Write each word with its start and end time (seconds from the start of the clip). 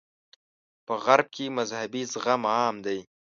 په 0.85 0.93
غرب 1.03 1.27
کې 1.35 1.45
مذهبي 1.57 2.03
زغم 2.13 2.41
عام 2.55 2.75
دی. 2.85 2.99